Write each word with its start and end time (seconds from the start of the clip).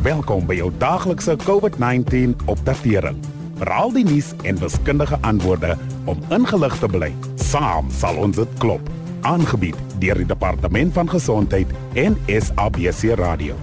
Welkom 0.00 0.46
by 0.48 0.54
jou 0.56 0.70
daglikse 0.80 1.34
COVID-19 1.44 2.30
opdatering. 2.48 3.18
Raal 3.68 3.90
die 3.92 4.04
nuus 4.08 4.30
en 4.48 4.56
wiskundige 4.56 5.18
antwoorde 5.20 5.74
om 6.08 6.22
ingelig 6.32 6.78
te 6.80 6.88
bly. 6.88 7.10
Saam 7.36 7.90
sal 7.92 8.16
ons 8.16 8.38
dit 8.40 8.54
klop. 8.62 8.86
Aangebied 9.28 9.76
deur 10.00 10.16
die 10.16 10.24
Departement 10.30 10.94
van 10.96 11.10
Gesondheid 11.10 11.68
en 12.00 12.16
SABC 12.32 13.12
Radio. 13.20 13.58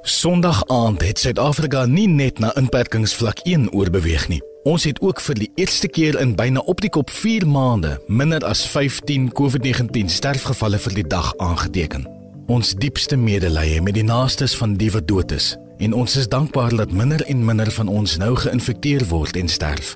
Sondag 0.00 0.62
aand 0.72 1.04
het 1.04 1.20
Suid-Afrika 1.20 1.84
nie 1.84 2.08
net 2.08 2.40
na 2.40 2.54
inperkingsvlak 2.56 3.42
1 3.44 3.68
oorbeweeg 3.76 4.24
nie. 4.32 4.40
Ons 4.64 4.86
het 4.88 5.02
ook 5.04 5.20
vir 5.20 5.36
die 5.42 5.50
eerste 5.60 5.88
keer 5.92 6.16
in 6.20 6.32
byna 6.32 6.64
op 6.64 6.80
die 6.80 6.92
kop 6.96 7.12
4 7.12 7.44
maande 7.44 7.98
minder 8.08 8.40
as 8.48 8.64
15 8.72 9.28
COVID-19 9.36 10.08
sterfgevalle 10.08 10.80
vir 10.80 10.96
die 11.02 11.06
dag 11.12 11.34
aangeteken. 11.36 12.08
Ons 12.50 12.72
diepste 12.74 13.14
medelee 13.16 13.78
met 13.78 13.94
die 13.94 14.02
naastes 14.02 14.56
van 14.58 14.72
die 14.74 14.88
wat 14.90 15.04
dood 15.06 15.30
is 15.30 15.52
en 15.78 15.92
ons 15.94 16.16
is 16.18 16.26
dankbaar 16.28 16.74
dat 16.74 16.90
minder 16.90 17.22
en 17.30 17.44
minder 17.46 17.68
van 17.70 17.88
ons 17.88 18.16
nou 18.18 18.32
geïnfekteer 18.36 19.04
word 19.06 19.36
en 19.38 19.48
sterf. 19.48 19.92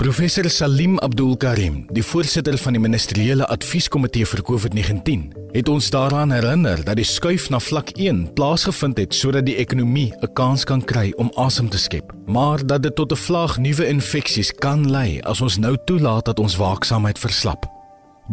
Professor 0.00 0.48
Salim 0.50 0.96
Abdul 1.04 1.36
Karim, 1.36 1.82
die 1.92 2.02
voorsitter 2.02 2.56
van 2.58 2.72
die 2.72 2.80
ministeriële 2.80 3.44
advieskomitee 3.52 4.30
vir 4.30 4.42
COVID-19, 4.48 5.26
het 5.52 5.68
ons 5.68 5.90
daaraan 5.92 6.32
herinner 6.32 6.80
dat 6.88 6.96
die 6.96 7.06
skuif 7.06 7.50
na 7.52 7.60
vlak 7.60 7.92
1 8.00 8.24
plaasgevind 8.32 9.04
het 9.04 9.12
sodat 9.14 9.44
die 9.44 9.58
ekonomie 9.60 10.08
'n 10.22 10.32
kans 10.32 10.64
kan 10.64 10.80
kry 10.80 11.12
om 11.16 11.30
asem 11.36 11.68
te 11.68 11.78
skep, 11.78 12.16
maar 12.26 12.66
dat 12.66 12.82
dit 12.82 12.96
tot 12.96 13.12
'n 13.12 13.24
vlaag 13.28 13.58
nuwe 13.58 13.86
infeksies 13.86 14.52
kan 14.52 14.90
lei 14.90 15.20
as 15.20 15.40
ons 15.40 15.58
nou 15.58 15.76
toelaat 15.84 16.24
dat 16.24 16.38
ons 16.38 16.56
waaksaamheid 16.56 17.18
verslap. 17.18 17.81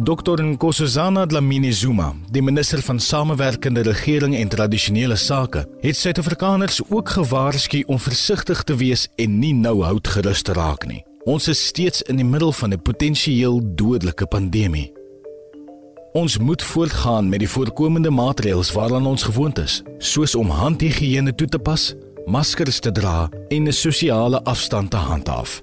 Dr 0.02 0.42
Nkosazana 0.42 1.26
Dlamini 1.26 1.72
Zuma, 1.72 2.14
die 2.32 2.40
minister 2.42 2.80
van 2.82 3.00
Samewerkende 3.00 3.82
Regering 3.82 4.36
en 4.36 4.48
Tradisionele 4.48 5.16
Sake, 5.16 5.66
het 5.80 5.96
Suid-Afrikaners 5.96 6.80
ook 6.88 7.08
gewaarsku 7.08 7.82
om 7.86 7.98
versigtig 7.98 8.62
te 8.62 8.76
wees 8.80 9.08
en 9.20 9.38
nie 9.38 9.52
nou 9.52 9.82
hout 9.84 10.08
gerus 10.08 10.40
te 10.42 10.56
raak 10.56 10.86
nie. 10.88 11.02
Ons 11.28 11.50
is 11.52 11.66
steeds 11.66 12.00
in 12.08 12.16
die 12.16 12.24
middel 12.24 12.52
van 12.52 12.72
'n 12.72 12.82
potensieel 12.82 13.60
dodelike 13.76 14.26
pandemie. 14.26 14.92
Ons 16.12 16.38
moet 16.38 16.62
voortgaan 16.62 17.28
met 17.28 17.38
die 17.38 17.48
voorkomende 17.48 18.10
maatreëls 18.10 18.72
waaraan 18.72 19.06
ons 19.06 19.22
gewoond 19.22 19.58
is, 19.58 19.82
soos 19.98 20.34
om 20.34 20.48
handhigiëne 20.48 21.34
toe 21.34 21.48
te 21.48 21.58
pas, 21.58 21.94
maskers 22.26 22.80
te 22.80 22.92
dra 22.92 23.28
en 23.48 23.68
'n 23.68 23.72
sosiale 23.72 24.44
afstand 24.44 24.90
te 24.90 24.96
handhaaf. 24.96 25.60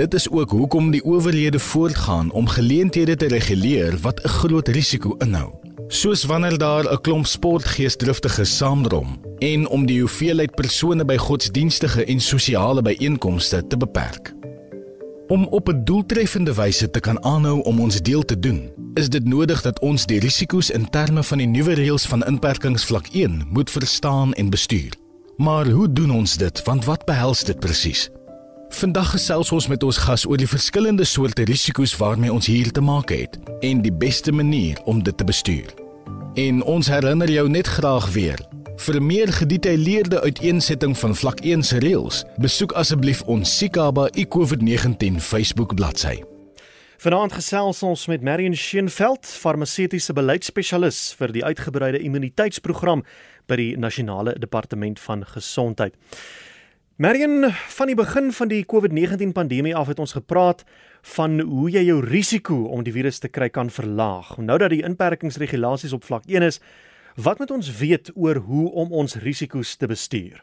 Dit 0.00 0.14
is 0.14 0.30
ook 0.30 0.50
hoekom 0.50 0.90
die 0.90 1.04
owerhede 1.04 1.58
voortgaan 1.58 2.30
om 2.32 2.46
geleenthede 2.48 3.16
te 3.16 3.26
reguleer 3.28 3.98
wat 4.00 4.20
'n 4.22 4.28
groot 4.28 4.68
risiko 4.68 5.14
inhou. 5.18 5.52
Soos 5.88 6.24
wanneer 6.24 6.58
daar 6.58 6.92
'n 6.92 7.00
klomp 7.00 7.26
sportgeesdriftiges 7.26 8.56
saamdrom 8.56 9.20
en 9.38 9.68
om 9.68 9.86
die 9.86 10.00
hoeveelheid 10.00 10.54
persone 10.54 11.04
by 11.04 11.16
godsdienstige 11.16 12.04
en 12.04 12.20
sosiale 12.20 12.82
byeenkomste 12.82 13.66
te 13.66 13.76
beperk. 13.76 14.34
Om 15.28 15.46
op 15.46 15.68
'n 15.68 15.84
doeltreffende 15.84 16.54
wyse 16.54 16.90
te 16.90 17.00
kan 17.00 17.24
aanhou 17.24 17.62
om 17.62 17.80
ons 17.80 18.00
deel 18.00 18.24
te 18.24 18.38
doen, 18.38 18.70
is 18.94 19.08
dit 19.08 19.24
nodig 19.24 19.62
dat 19.62 19.80
ons 19.80 20.06
die 20.06 20.20
risiko's 20.20 20.70
in 20.70 20.90
terme 20.90 21.22
van 21.22 21.38
die 21.38 21.48
nuwe 21.48 21.72
reëls 21.72 22.06
van 22.06 22.24
inperkingsvlak 22.24 23.06
1 23.12 23.46
moet 23.50 23.70
verstaan 23.70 24.32
en 24.32 24.50
bestuur. 24.50 24.92
Maar 25.36 25.68
hoe 25.68 25.92
doen 25.92 26.10
ons 26.10 26.36
dit? 26.36 26.62
Want 26.62 26.84
wat 26.84 27.04
behels 27.04 27.44
dit 27.44 27.60
presies? 27.60 28.10
Vandag 28.70 29.10
gesels 29.10 29.50
ons 29.52 29.66
met 29.66 29.82
ons 29.82 29.96
gas 29.98 30.22
oor 30.30 30.38
die 30.38 30.48
verskillende 30.48 31.04
soorte 31.04 31.42
risiko's 31.48 31.90
waarmee 31.98 32.30
ons 32.32 32.46
hier 32.46 32.70
te 32.70 32.80
maak 32.80 33.10
het 33.10 33.34
en 33.66 33.82
die 33.82 33.92
beste 33.92 34.32
manier 34.32 34.78
om 34.88 35.02
dit 35.02 35.16
te 35.16 35.26
bestuur. 35.26 35.72
En 36.38 36.62
ons 36.62 36.88
herinner 36.88 37.30
jou 37.30 37.48
net 37.50 37.66
graag 37.66 38.06
weer. 38.14 38.38
Vir 38.80 39.00
meer 39.02 39.32
gedetailleerde 39.34 40.20
uiteensetting 40.22 40.94
van 40.96 41.16
vlak 41.18 41.42
1 41.42 41.66
se 41.66 41.80
reëls, 41.82 42.22
besoek 42.38 42.72
asseblief 42.78 43.24
ons 43.26 43.56
Sikaba 43.58 44.06
iCovid-19 44.14 45.18
Facebook 45.18 45.74
bladsy. 45.74 46.20
Vanaand 47.00 47.32
gesels 47.32 47.82
ons 47.82 48.06
met 48.12 48.22
Marion 48.22 48.54
Scheenveld, 48.56 49.26
farmaseutiese 49.26 50.14
beleidsspesialis 50.16 51.10
vir 51.18 51.34
die 51.34 51.44
uitgebreide 51.44 52.00
immuniteitsprogram 52.04 53.02
by 53.48 53.56
die 53.56 53.70
Nasionale 53.80 54.36
Departement 54.38 55.00
van 55.00 55.26
Gesondheid. 55.26 55.96
Marion, 57.00 57.48
van 57.50 57.88
die 57.88 57.94
begin 57.96 58.26
van 58.36 58.48
die 58.50 58.64
COVID-19 58.68 59.30
pandemie 59.32 59.72
af 59.72 59.86
het 59.88 59.98
ons 59.98 60.12
gepraat 60.12 60.66
van 61.14 61.40
hoe 61.40 61.70
jy 61.72 61.80
jou 61.86 62.02
risiko 62.04 62.56
om 62.76 62.82
die 62.84 62.92
virus 62.92 63.22
te 63.22 63.28
kry 63.32 63.46
kan 63.48 63.70
verlaag. 63.72 64.34
Nou 64.36 64.58
dat 64.60 64.68
die 64.68 64.82
inperkingsregulasies 64.84 65.94
op 65.96 66.04
vlak 66.04 66.26
1 66.28 66.44
is, 66.44 66.58
wat 67.16 67.38
moet 67.40 67.54
ons 67.56 67.70
weet 67.78 68.10
oor 68.12 68.42
hoe 68.44 68.66
om 68.82 68.92
ons 68.92 69.16
risiko's 69.16 69.70
te 69.80 69.88
bestuur? 69.88 70.42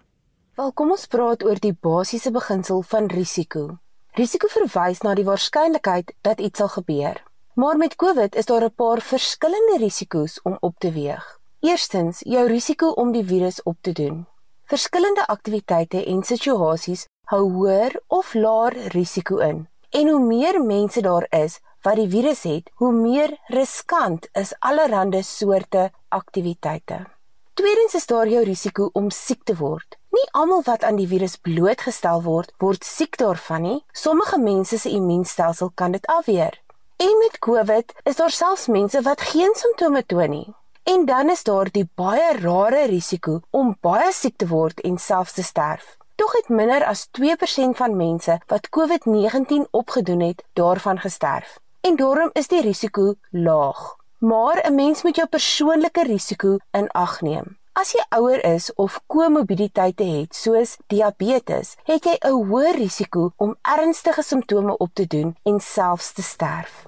Wel, 0.57 0.72
kom 0.73 0.96
ons 0.96 1.06
praat 1.06 1.46
oor 1.46 1.62
die 1.62 1.75
basiese 1.78 2.31
beginsel 2.34 2.81
van 2.90 3.06
risiko. 3.13 3.78
Risiko 4.17 4.50
verwys 4.50 5.03
na 5.06 5.13
die 5.13 5.28
waarskynlikheid 5.28 6.16
dat 6.25 6.41
iets 6.41 6.57
sal 6.57 6.72
gebeur. 6.73 7.22
Maar 7.53 7.78
met 7.78 7.96
COVID 8.01 8.34
is 8.34 8.50
daar 8.50 8.66
'n 8.66 8.73
paar 8.73 9.01
verskillende 9.01 9.78
risiko's 9.78 10.40
om 10.41 10.57
op 10.59 10.79
te 10.79 10.91
weeg. 10.91 11.38
Eerstens, 11.62 12.25
jou 12.25 12.47
risiko 12.47 12.90
om 12.90 13.12
die 13.12 13.25
virus 13.25 13.62
op 13.63 13.78
te 13.81 13.91
doen. 13.91 14.25
Verskillende 14.67 15.23
aktiwiteite 15.31 16.01
en 16.11 16.23
situasies 16.28 17.05
hou 17.31 17.45
hoër 17.53 17.94
of 18.11 18.33
laer 18.35 18.73
risiko 18.91 19.38
in. 19.39 19.61
En 19.95 20.09
hoe 20.11 20.19
meer 20.19 20.59
mense 20.59 21.00
daar 21.01 21.28
is 21.31 21.61
wat 21.88 21.95
die 21.95 22.09
virus 22.11 22.41
het, 22.44 22.67
hoe 22.81 22.91
meer 22.91 23.38
riskant 23.47 24.28
is 24.35 24.51
allerlei 24.59 25.22
soorte 25.23 25.91
aktiwiteite. 26.09 27.05
Tweedens 27.53 27.95
is 27.95 28.09
daar 28.11 28.28
jou 28.28 28.44
risiko 28.44 28.89
om 28.94 29.07
siek 29.09 29.44
te 29.44 29.55
word. 29.55 29.95
Nie 30.11 30.28
almal 30.31 30.61
wat 30.67 30.84
aan 30.84 30.99
die 30.99 31.07
virus 31.07 31.38
blootgestel 31.38 32.22
word, 32.28 32.51
word 32.59 32.84
siek 32.84 33.16
daarvan 33.17 33.61
nie. 33.61 33.79
Sommige 33.94 34.38
mense 34.38 34.78
se 34.78 34.89
immuunstelsel 34.89 35.72
kan 35.75 35.95
dit 35.95 36.05
afweer. 36.11 36.59
En 36.99 37.17
met 37.23 37.39
COVID 37.39 37.95
is 38.03 38.16
daar 38.19 38.35
selfs 38.35 38.67
mense 38.67 39.01
wat 39.01 39.22
geen 39.22 39.55
simptome 39.55 40.03
toon 40.05 40.29
nie. 40.29 40.47
En 40.88 41.06
dan 41.06 41.30
is 41.30 41.44
daar 41.44 41.68
die 41.72 41.90
baie 41.96 42.38
rare 42.40 42.86
risiko 42.88 43.42
om 43.52 43.74
baie 43.84 44.12
siek 44.16 44.38
te 44.40 44.48
word 44.48 44.80
en 44.88 44.96
selfs 44.98 45.34
te 45.36 45.44
sterf. 45.44 45.98
Tog 46.16 46.31
het 46.38 46.48
minder 46.50 46.86
as 46.88 47.02
2% 47.20 47.75
van 47.75 47.96
mense 47.96 48.38
wat 48.48 48.70
COVID-19 48.78 49.68
opgedoen 49.72 50.22
het, 50.24 50.44
daarvan 50.53 51.00
gesterf. 51.00 51.58
En 51.81 51.96
daarom 51.96 52.30
is 52.34 52.47
die 52.47 52.62
risiko 52.62 53.16
laag. 53.31 53.96
Maar 54.18 54.64
'n 54.64 54.76
mens 54.76 55.03
moet 55.03 55.16
jou 55.16 55.28
persoonlike 55.28 56.03
risiko 56.03 56.58
in 56.72 56.88
ag 56.92 57.22
neem. 57.22 57.58
As 57.74 57.92
jy 57.92 58.06
ouer 58.09 58.46
is 58.46 58.74
of 58.74 59.02
komorbiditeite 59.08 60.03
het, 60.03 60.36
soos 60.36 60.78
diabetes, 60.88 61.76
het 61.84 62.03
jy 62.03 62.18
'n 62.20 62.47
hoër 62.47 62.76
risiko 62.76 63.34
om 63.36 63.58
ernstige 63.62 64.24
simptome 64.24 64.78
op 64.78 64.90
te 64.94 65.08
doen 65.08 65.36
en 65.44 65.59
selfs 65.59 66.12
te 66.12 66.22
sterf. 66.22 66.86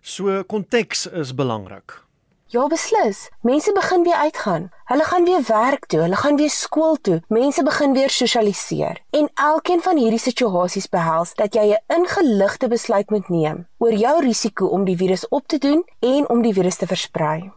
So 0.00 0.44
konteks 0.44 1.06
is 1.06 1.34
belangrik. 1.34 2.09
Ja, 2.52 2.66
beslis. 2.66 3.28
Mense 3.46 3.72
begin 3.72 4.02
weer 4.02 4.14
uitgaan. 4.14 4.70
Hulle 4.84 5.04
gaan 5.04 5.24
weer 5.24 5.42
werk 5.46 5.86
toe, 5.86 6.00
hulle 6.00 6.16
gaan 6.16 6.36
weer 6.36 6.50
skool 6.50 6.96
toe. 7.00 7.22
Mense 7.28 7.62
begin 7.62 7.92
weer 7.92 8.10
sosialiseer. 8.10 8.98
En 9.10 9.30
elkeen 9.34 9.82
van 9.82 9.96
hierdie 9.96 10.18
situasies 10.18 10.88
behels 10.88 11.34
dat 11.34 11.54
jy 11.54 11.70
'n 11.70 12.00
ingeligte 12.00 12.68
besluit 12.68 13.10
moet 13.10 13.28
neem 13.28 13.69
oor 13.80 13.96
jou 13.96 14.16
risiko 14.20 14.68
om 14.76 14.84
die 14.84 14.96
virus 15.00 15.24
op 15.32 15.46
te 15.48 15.58
doen 15.58 15.80
en 16.04 16.28
om 16.28 16.42
die 16.44 16.52
virus 16.52 16.76
te 16.76 16.86
versprei. 16.86 17.48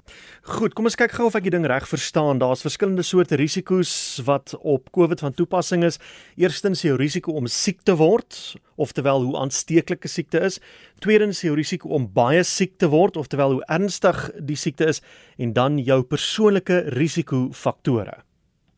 Goed, 0.44 0.74
kom 0.76 0.88
ons 0.88 0.98
kyk 1.00 1.14
gou 1.16 1.28
of 1.28 1.36
ek 1.36 1.46
die 1.46 1.54
ding 1.54 1.68
reg 1.68 1.86
verstaan. 1.88 2.40
Daar's 2.40 2.64
verskillende 2.64 3.04
soorte 3.04 3.38
risiko's 3.40 3.92
wat 4.28 4.56
op 4.60 4.90
COVID 4.96 5.24
van 5.24 5.36
toepassing 5.36 5.84
is. 5.88 6.00
Eerstens 6.40 6.84
jou 6.84 6.96
risiko 7.00 7.36
om 7.40 7.48
siek 7.48 7.84
te 7.84 7.96
word, 8.00 8.56
oftewel 8.76 9.24
hoe 9.28 9.38
aansteeklik 9.40 10.04
'n 10.04 10.16
siekte 10.16 10.40
is. 10.40 10.60
Tweedens 11.00 11.42
jou 11.42 11.56
risiko 11.56 11.90
om 11.90 12.12
baie 12.12 12.44
siek 12.44 12.78
te 12.78 12.88
word, 12.88 13.18
oftewel 13.18 13.52
hoe 13.52 13.66
ernstig 13.68 14.32
die 14.40 14.60
siekte 14.60 14.86
is 14.86 15.02
en 15.38 15.54
dan 15.54 15.78
jou 15.78 16.04
persoonlike 16.04 16.92
risikofaktore. 16.96 18.24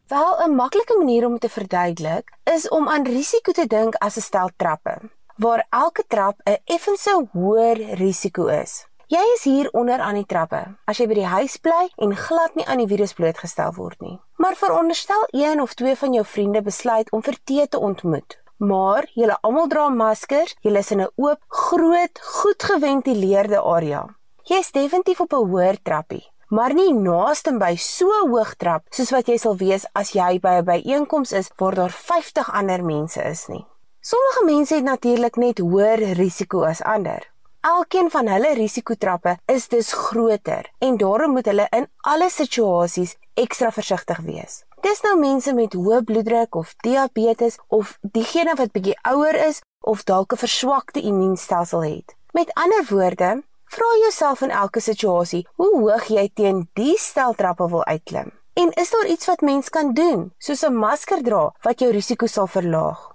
Wel 0.08 0.38
'n 0.46 0.56
maklike 0.56 0.98
manier 0.98 1.26
om 1.26 1.40
te 1.40 1.50
verduidelik 1.50 2.32
is 2.44 2.70
om 2.70 2.88
aan 2.88 3.06
risiko 3.06 3.52
te 3.52 3.68
dink 3.68 3.96
as 3.96 4.18
'n 4.18 4.22
stel 4.22 4.50
trappe, 4.58 5.02
waar 5.37 5.67
elke 5.70 6.03
trap 6.08 6.40
'n 6.43 6.58
effense 6.66 7.28
hoër 7.32 7.78
risiko 7.96 8.47
is. 8.47 8.87
Jy 9.08 9.22
is 9.35 9.43
hier 9.43 9.70
onder 9.72 9.99
aan 9.99 10.16
die 10.17 10.26
trappe. 10.26 10.64
As 10.90 10.97
jy 10.97 11.05
by 11.08 11.14
die 11.14 11.29
huis 11.29 11.58
bly 11.58 11.90
en 12.02 12.16
glad 12.17 12.55
nie 12.55 12.66
aan 12.66 12.79
die 12.82 12.87
virus 12.90 13.14
blootgestel 13.14 13.73
word 13.78 14.02
nie. 14.02 14.16
Maar 14.41 14.55
veronderstel 14.55 15.28
een 15.29 15.61
of 15.61 15.73
twee 15.73 15.96
van 15.96 16.14
jou 16.14 16.26
vriende 16.26 16.61
besluit 16.61 17.11
om 17.11 17.22
vir 17.22 17.37
tee 17.43 17.67
te 17.67 17.79
ontmoet. 17.79 18.40
Maar 18.58 19.05
julle 19.14 19.37
almal 19.41 19.67
dra 19.67 19.90
maskers, 19.90 20.55
julle 20.61 20.79
is 20.79 20.91
in 20.91 21.02
'n 21.02 21.11
oop, 21.16 21.40
groot, 21.47 22.20
goed 22.22 22.64
geventileerde 22.64 23.61
area. 23.61 24.16
Jy 24.43 24.58
is 24.58 24.72
definitief 24.72 25.20
op 25.20 25.34
'n 25.34 25.49
hoër 25.49 25.78
trappie, 25.84 26.31
maar 26.49 26.73
nie 26.73 26.93
naaste 26.93 27.58
by 27.58 27.76
so 27.76 28.28
hoog 28.28 28.55
trap 28.55 28.84
soos 28.90 29.11
wat 29.11 29.28
jy 29.28 29.38
sal 29.38 29.55
wees 29.58 29.85
as 29.93 30.11
jy 30.11 30.40
by 30.40 30.58
'n 30.61 30.66
byeenkoms 30.66 31.31
is 31.31 31.52
waar 31.58 31.76
daar 31.76 31.91
50 31.91 32.52
ander 32.53 32.84
mense 32.84 33.23
is 33.23 33.47
nie. 33.47 33.66
Sommige 34.07 34.43
mense 34.46 34.75
het 34.75 34.84
natuurlik 34.84 35.35
net 35.35 35.57
hoër 35.57 35.97
risiko 36.13 36.59
as 36.63 36.84
ander. 36.85 37.23
Elkeen 37.66 38.11
van 38.13 38.28
hulle 38.29 38.52
risikotrappe 38.53 39.31
is 39.49 39.63
dus 39.67 39.93
groter 39.93 40.69
en 40.78 40.97
daarom 40.97 41.31
moet 41.34 41.47
hulle 41.49 41.66
in 41.73 41.87
alle 42.11 42.28
situasies 42.29 43.16
ekstra 43.34 43.72
versigtig 43.73 44.19
wees. 44.28 44.59
Dis 44.85 45.02
nou 45.02 45.16
mense 45.17 45.53
met 45.57 45.73
hoë 45.73 46.03
bloeddruk 46.05 46.55
of 46.55 46.75
diabetes 46.85 47.57
of 47.67 47.96
diegene 48.02 48.53
wat 48.59 48.75
bietjie 48.78 48.93
ouer 49.13 49.40
is 49.47 49.63
of 49.81 50.05
dalk 50.05 50.37
'n 50.37 50.43
verswakte 50.43 51.02
immuunstelsel 51.02 51.84
het. 51.84 52.16
Met 52.34 52.53
ander 52.53 52.85
woorde, 52.90 53.41
vra 53.66 53.90
jouself 54.03 54.41
in 54.41 54.53
elke 54.53 54.79
situasie 54.79 55.47
hoe 55.55 55.79
hoog 55.79 56.05
jy 56.07 56.29
teen 56.34 56.69
die 56.73 56.97
steltrappe 56.97 57.69
wil 57.69 57.85
uitklim. 57.85 58.31
En 58.53 58.69
is 58.72 58.90
daar 58.90 59.05
iets 59.05 59.25
wat 59.25 59.41
mens 59.41 59.69
kan 59.69 59.93
doen, 59.93 60.34
soos 60.37 60.61
'n 60.61 60.75
masker 60.75 61.23
dra 61.23 61.53
wat 61.61 61.79
jou 61.79 61.91
risiko 61.91 62.25
sal 62.25 62.47
verlaag? 62.47 63.15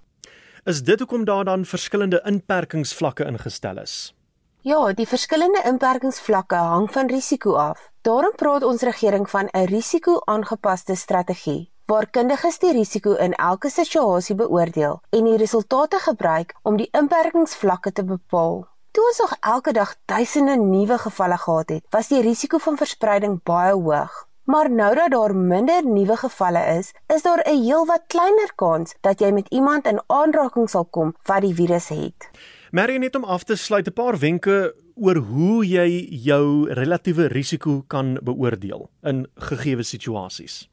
Is 0.64 0.82
dit 0.82 0.98
hoekom 0.98 1.24
daar 1.24 1.44
dan 1.44 1.64
verskillende 1.64 2.20
inperkingsvlakke 2.24 3.24
ingestel 3.24 3.78
is? 3.78 4.14
Ja, 4.60 4.92
die 4.92 5.06
verskillende 5.08 5.62
inperkingsvlakke 5.64 6.54
hang 6.54 6.92
van 6.92 7.08
risiko 7.08 7.54
af. 7.54 7.90
Daarom 8.04 8.34
praat 8.36 8.62
ons 8.62 8.82
regering 8.82 9.30
van 9.30 9.48
'n 9.52 9.64
risiko-aangepaste 9.64 10.94
strategie 10.94 11.70
waar 11.86 12.10
kundiges 12.10 12.58
die 12.58 12.72
risiko 12.72 13.12
in 13.12 13.32
elke 13.34 13.70
situasie 13.70 14.34
beoordeel 14.34 15.00
en 15.10 15.24
die 15.24 15.36
resultate 15.36 15.98
gebruik 15.98 16.54
om 16.62 16.76
die 16.76 16.88
inperkingsvlakke 16.92 17.92
te 17.92 18.04
bepaal. 18.04 18.68
Toe 18.90 19.04
ons 19.06 19.18
nog 19.18 19.36
elke 19.40 19.72
dag 19.72 19.96
duisende 20.04 20.56
nuwe 20.56 20.98
gevalle 20.98 21.36
gehad 21.38 21.68
het, 21.68 21.84
was 21.90 22.08
die 22.08 22.22
risiko 22.22 22.58
van 22.58 22.76
verspreiding 22.76 23.42
baie 23.42 23.72
hoog. 23.72 24.29
Maar 24.44 24.70
nou 24.70 24.94
dat 24.94 25.10
daar 25.10 25.34
minder 25.36 25.84
nuwe 25.84 26.16
gevalle 26.16 26.78
is, 26.78 26.92
is 27.06 27.22
daar 27.22 27.42
'n 27.46 27.62
heelwat 27.62 28.02
kleiner 28.06 28.52
kans 28.54 28.94
dat 29.00 29.20
jy 29.20 29.30
met 29.30 29.48
iemand 29.48 29.86
in 29.86 30.00
aanraking 30.06 30.70
sal 30.70 30.84
kom 30.84 31.14
wat 31.24 31.40
die 31.40 31.54
virus 31.54 31.88
het. 31.88 32.30
Marie 32.70 32.98
net 32.98 33.14
om 33.14 33.24
af 33.24 33.44
te 33.44 33.56
sluit 33.56 33.86
'n 33.86 33.92
paar 33.92 34.18
wenke 34.18 34.74
oor 34.94 35.16
hoe 35.16 35.66
jy 35.66 36.06
jou 36.10 36.72
relatiewe 36.72 37.26
risiko 37.26 37.84
kan 37.86 38.18
beoordeel 38.22 38.90
in 39.02 39.26
gegeewe 39.34 39.82
situasies. 39.82 40.68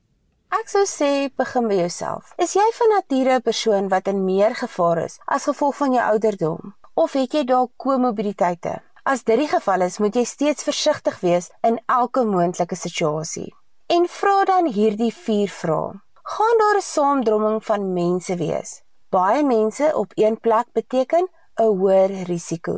Ek 0.49 0.69
sou 0.69 0.85
sê 0.85 1.29
begin 1.35 1.67
by 1.67 1.75
jouself. 1.75 2.33
Is 2.37 2.53
jy 2.53 2.67
van 2.73 2.89
nature 2.95 3.35
'n 3.35 3.41
persoon 3.41 3.89
wat 3.89 4.07
in 4.07 4.25
meer 4.25 4.55
gevaar 4.55 5.03
is 5.05 5.19
as 5.25 5.43
gevolg 5.43 5.75
van 5.75 5.93
jou 5.93 6.03
ouderdom 6.11 6.75
of 6.93 7.13
het 7.13 7.33
jy 7.33 7.43
dalk 7.43 7.71
komorbiditeite? 7.77 8.86
As 9.07 9.21
dit 9.23 9.37
die 9.39 9.47
geval 9.47 9.85
is, 9.85 10.01
moet 10.03 10.17
jy 10.19 10.25
steeds 10.27 10.65
versigtig 10.67 11.21
wees 11.23 11.45
in 11.63 11.77
elke 11.87 12.25
moontlike 12.27 12.75
situasie. 12.75 13.53
En 13.87 14.03
vra 14.11 14.41
dan 14.49 14.65
hierdie 14.67 15.13
4 15.15 15.53
vrae. 15.59 15.93
Gaan 16.33 16.57
daar 16.61 16.79
'n 16.79 16.87
saamdromming 16.87 17.63
van 17.63 17.93
mense 17.93 18.35
wees? 18.35 18.81
Baie 19.09 19.43
mense 19.43 19.91
op 19.95 20.11
een 20.15 20.35
plek 20.39 20.67
beteken 20.73 21.27
'n 21.55 21.63
hoër 21.79 22.11
risiko. 22.31 22.75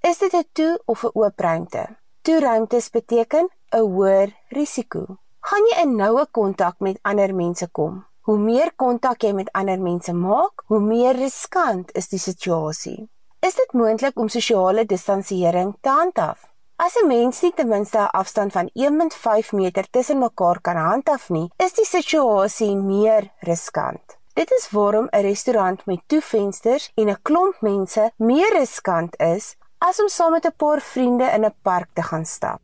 Is 0.00 0.18
dit 0.18 0.32
'n 0.34 0.46
toe 0.52 0.82
of 0.84 1.02
'n 1.04 1.10
oop 1.14 1.40
ruimte? 1.40 1.84
Toe 2.22 2.40
ruimtes 2.40 2.90
beteken 2.90 3.48
'n 3.72 3.78
hoër 3.78 4.28
risiko. 4.48 5.16
Gaan 5.40 5.64
jy 5.70 5.82
in 5.82 5.96
noue 5.96 6.26
kontak 6.30 6.76
met 6.78 6.98
ander 7.02 7.34
mense 7.34 7.68
kom? 7.70 8.04
Hoe 8.20 8.38
meer 8.38 8.72
kontak 8.76 9.22
jy 9.22 9.32
met 9.32 9.52
ander 9.52 9.80
mense 9.80 10.12
maak, 10.12 10.62
hoe 10.66 10.80
meer 10.80 11.14
riskant 11.16 11.92
is 11.92 12.08
die 12.08 12.18
situasie. 12.18 13.08
Is 13.42 13.56
dit 13.58 13.72
moontlik 13.74 14.20
om 14.22 14.28
sosiale 14.30 14.84
distansiering 14.86 15.72
te 15.82 15.90
handhaaf? 15.90 16.44
As 16.78 16.94
'n 16.96 17.06
mens 17.06 17.40
nie 17.42 17.52
ten 17.52 17.68
minste 17.68 17.98
'n 17.98 18.14
afstand 18.20 18.52
van 18.52 18.68
1.5 18.72 19.52
meter 19.52 19.86
tussen 19.90 20.18
mekaar 20.18 20.60
kan 20.60 20.76
handhaaf 20.76 21.28
nie, 21.28 21.50
is 21.56 21.72
die 21.72 21.84
situasie 21.84 22.76
meer 22.76 23.32
riskant. 23.40 24.18
Dit 24.34 24.50
is 24.50 24.70
waarom 24.70 25.08
'n 25.10 25.22
restaurant 25.22 25.86
met 25.86 26.02
toe 26.06 26.20
vensters 26.20 26.90
en 26.94 27.08
'n 27.08 27.22
klomp 27.22 27.60
mense 27.60 28.12
meer 28.16 28.52
riskant 28.52 29.20
is 29.20 29.56
as 29.78 30.00
om 30.00 30.08
saam 30.08 30.30
met 30.32 30.46
'n 30.46 30.56
paar 30.56 30.80
vriende 30.80 31.24
in 31.24 31.44
'n 31.44 31.54
park 31.62 31.88
te 31.94 32.02
gaan 32.02 32.24
stap. 32.24 32.60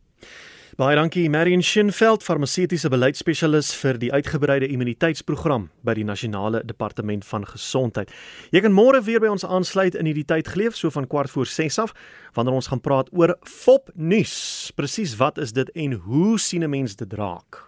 Baie 0.79 0.95
dankie 0.95 1.25
Marion 1.27 1.63
Schinveld, 1.63 2.23
farmaseutiese 2.23 2.87
beleidsspesialis 2.93 3.73
vir 3.81 3.97
die 3.99 4.13
uitgebreide 4.15 4.69
immuniteitsprogram 4.71 5.65
by 5.83 5.97
die 5.99 6.05
Nasionale 6.07 6.61
Departement 6.63 7.27
van 7.27 7.43
Gesondheid. 7.51 8.13
Jy 8.55 8.63
kan 8.63 8.77
môre 8.77 9.01
weer 9.03 9.19
by 9.19 9.33
ons 9.33 9.43
aansluit 9.43 9.99
in 9.99 10.07
hierdie 10.07 10.29
tyd 10.31 10.47
geleef 10.55 10.79
so 10.79 10.95
van 10.95 11.11
kwart 11.11 11.35
voor 11.35 11.51
6 11.51 11.81
af 11.83 11.97
wanneer 12.39 12.61
ons 12.61 12.71
gaan 12.71 12.85
praat 12.85 13.11
oor 13.11 13.35
fop 13.43 13.91
nuus. 13.97 14.37
Presies 14.79 15.19
wat 15.19 15.43
is 15.43 15.51
dit 15.57 15.67
en 15.75 15.99
hoe 16.07 16.39
sien 16.39 16.63
'n 16.63 16.71
mens 16.71 16.95
dit 16.95 17.13
raak? 17.13 17.68